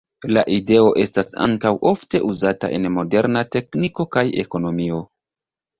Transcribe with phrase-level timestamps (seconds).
[0.35, 5.09] La ideo estas ankaŭ ofte uzata en moderna tekniko kaj ekonomio.